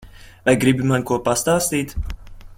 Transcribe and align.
Vai 0.47 0.55
gribi 0.63 0.87
man 0.93 1.05
ko 1.11 1.19
pastāstīt? 1.29 1.95